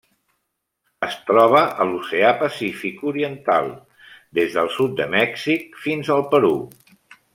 [1.07, 3.69] Es troba a l'Oceà Pacífic oriental:
[4.39, 6.57] des del sud de Mèxic fins al Perú.